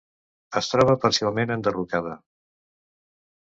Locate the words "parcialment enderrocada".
1.03-2.15